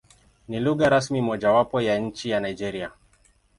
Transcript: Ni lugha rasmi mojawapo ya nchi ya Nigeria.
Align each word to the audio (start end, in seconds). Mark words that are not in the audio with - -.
Ni 0.47 0.59
lugha 0.59 0.89
rasmi 0.89 1.21
mojawapo 1.21 1.81
ya 1.81 1.97
nchi 1.97 2.29
ya 2.29 2.39
Nigeria. 2.39 2.91